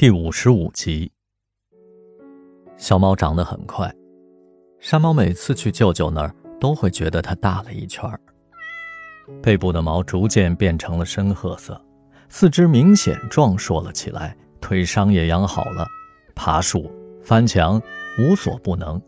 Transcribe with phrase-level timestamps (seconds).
[0.00, 1.12] 第五十五集，
[2.78, 3.94] 小猫长得很快，
[4.78, 8.10] 山猫每次去舅舅那儿都会觉得它大了一圈。
[9.42, 11.78] 背部的毛逐渐变成了深褐色，
[12.30, 15.86] 四肢明显壮硕了起来，腿伤也养好了，
[16.34, 16.90] 爬树、
[17.22, 17.78] 翻墙
[18.18, 18.98] 无所不能。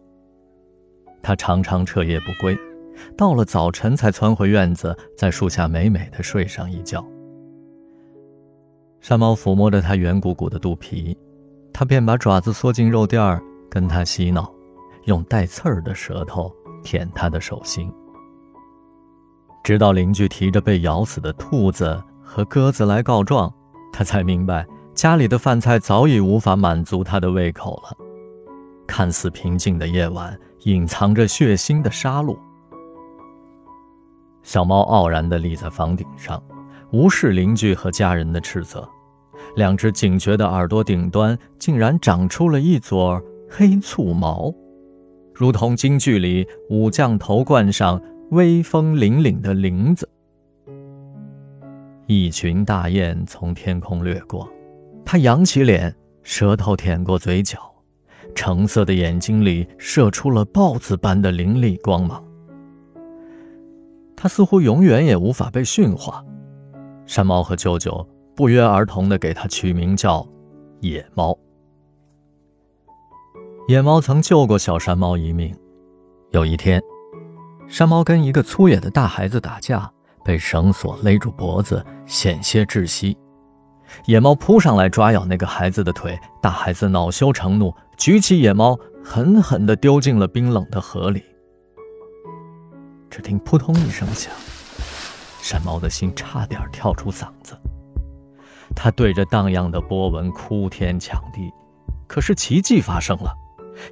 [1.23, 2.55] 它常常彻夜不归，
[3.17, 7.03] 到了早晨才窜回院子，在树下美美的睡上一觉。
[9.03, 11.19] 山猫抚摸着它圆鼓鼓的肚皮，
[11.73, 14.49] 它便把爪子缩进肉垫儿，跟它嬉闹，
[15.07, 16.51] 用带刺儿的舌头
[16.85, 17.93] 舔它的手心。
[19.65, 23.53] 直到邻居提着被咬死的兔子和鸽子来告状，
[23.93, 27.97] 它才明白家里的饭菜早已无法满足它的胃口了。
[28.87, 32.39] 看似平静的夜晚，隐藏着血腥的杀戮。
[34.45, 36.41] 小猫傲然地立在房顶上。
[36.93, 38.87] 无视邻居和家人的斥责，
[39.57, 44.55] 两只警觉的耳朵顶端竟然长出了一撮黑醋毛，
[45.35, 50.09] 如同京剧里武将头冠上威风凛凛的翎子。
[52.07, 54.47] 一群大雁从天空掠过，
[55.03, 57.59] 它扬起脸，舌头舔过嘴角，
[58.35, 62.23] 橙色的眼睛里射出了豹子般的凌厉光芒。
[64.15, 66.23] 它似乎永远也无法被驯化。
[67.13, 70.27] 山猫和舅舅不约而同地给它取名叫
[70.81, 71.39] “野猫”。
[73.69, 75.55] 野猫曾救过小山猫一命。
[76.31, 76.83] 有一天，
[77.69, 79.93] 山猫跟一个粗野的大孩子打架，
[80.25, 83.15] 被绳索勒住脖子，险些窒息。
[84.07, 88.75] 野猫扑上来抓咬那个孩子的腿，大孩子恼羞成怒，举起野猫，
[89.05, 91.23] 狠狠地丢进了冰冷的河里。
[93.11, 94.33] 只听扑通一声响。
[95.43, 97.59] 山猫的心差点跳出嗓子，
[98.77, 101.53] 它对着荡漾的波纹哭天抢地。
[102.07, 103.35] 可是奇迹发生了，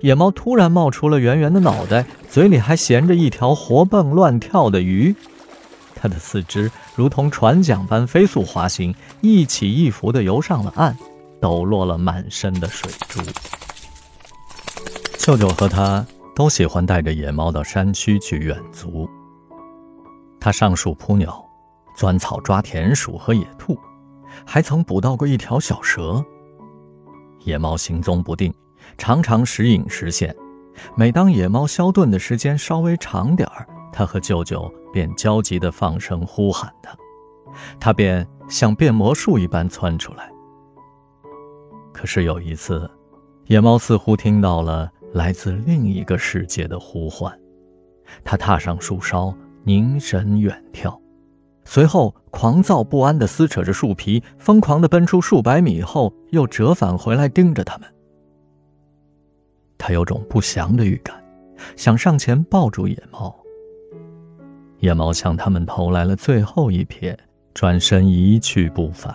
[0.00, 5.14] 野猫突然冒出了圆圆的脑袋，嘴里还衔着一条活蹦乱跳的鱼。
[5.96, 10.96] 它的四肢如同船桨般飞速滑行，一起一伏地游上了岸，
[11.40, 13.20] 抖落了满身的水珠。
[15.18, 19.10] 舅舅和他都喜欢带着野猫到山区去远足。
[20.40, 21.44] 他上树扑鸟，
[21.94, 23.78] 钻草抓田鼠和野兔，
[24.46, 26.24] 还曾捕到过一条小蛇。
[27.44, 28.52] 野猫行踪不定，
[28.96, 30.34] 常常时隐时现。
[30.96, 36.96] 每当野猫消遁的时间稍微长点儿，他和舅舅便焦急地放声呼喊它，
[37.78, 40.30] 它便像变魔术一般窜出来。
[41.92, 42.90] 可是有一次，
[43.46, 47.38] 野猫似乎听到了来自另一个世界的呼唤，
[48.24, 49.34] 它踏上树梢。
[49.64, 50.98] 凝神远眺，
[51.64, 57.88] 随后狂躁不安地撕扯着树皮，疯狂地奔出数百米后，又折返回来盯着他们。
[59.78, 61.22] 他有种不祥的预感，
[61.76, 63.34] 想上前抱住野猫。
[64.78, 67.16] 野猫向他们投来了最后一瞥，
[67.52, 69.14] 转身一去不返。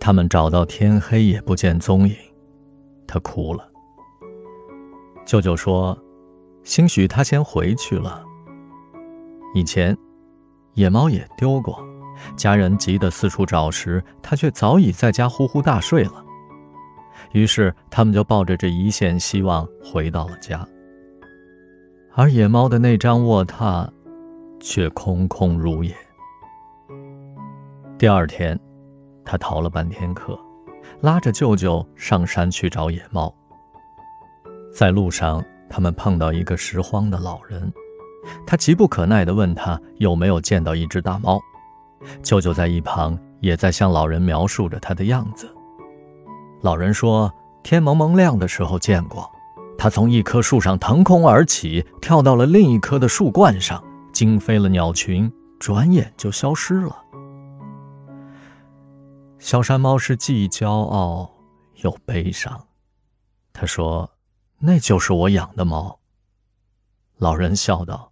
[0.00, 2.14] 他们找到天黑也不见踪影，
[3.06, 3.68] 他哭了。
[5.24, 5.98] 舅舅说
[6.62, 8.24] ：“兴许他先回去了。”
[9.56, 9.96] 以前，
[10.74, 11.82] 野猫也丢过，
[12.36, 16.22] 家人急得四处找时，它却早已在家呼呼大睡了。
[17.32, 20.68] 于是，他们就抱着这一线希望回到了家。
[22.12, 23.88] 而野猫的那张卧榻，
[24.60, 25.96] 却空空如也。
[27.96, 28.60] 第二天，
[29.24, 30.38] 他逃了半天课，
[31.00, 33.34] 拉着舅舅上山去找野猫。
[34.70, 37.72] 在路上，他们碰到一个拾荒的老人。
[38.46, 41.40] 他急不可耐地问他有没有见到一只大猫，
[42.22, 45.52] 舅舅在一旁也在向老人描述着他的样子。
[46.62, 47.32] 老人说
[47.62, 49.30] ：“天蒙蒙亮的时候见过，
[49.78, 53.82] 他从一棵树上腾空而起，跳到了另一棵的树冠上，
[54.12, 56.96] 惊飞了鸟群，转眼就消失了。”
[59.38, 61.30] 小山猫是既骄傲
[61.82, 62.66] 又悲伤，
[63.52, 64.10] 他说
[64.58, 66.00] ：“那就是我养的猫。”
[67.18, 68.10] 老人笑道。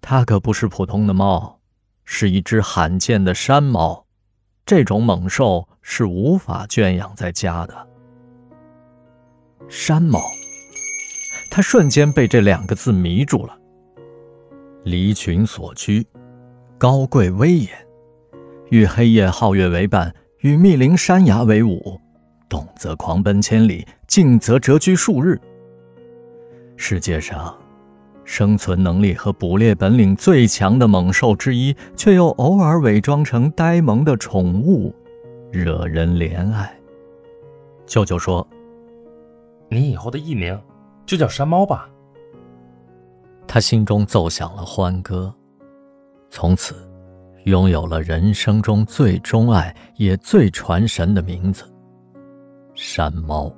[0.00, 1.60] 它可不是普通的猫，
[2.04, 4.06] 是一只罕见的山猫。
[4.64, 7.88] 这种猛兽是无法圈养在家的。
[9.68, 10.20] 山猫，
[11.50, 13.58] 他瞬间被这两个字迷住了。
[14.84, 16.06] 离群所居，
[16.78, 17.68] 高贵威严，
[18.70, 22.00] 与黑夜皓月为伴，与密林山崖为伍，
[22.48, 25.38] 动则狂奔千里，静则蛰居数日。
[26.76, 27.54] 世界上。
[28.28, 34.94] 生存能力和捕猎本领最强的猛兽之一，却又偶尔伪装成呆萌的宠物，
[35.50, 36.70] 惹人怜爱。
[37.86, 38.46] 舅舅说
[39.70, 40.60] ：“你以后的艺名
[41.06, 41.88] 就叫山猫吧。”
[43.48, 45.34] 他心中奏响了欢歌，
[46.28, 46.74] 从此
[47.44, 51.64] 拥有了人生中最钟爱也最传神的名字——
[52.76, 53.50] 山猫。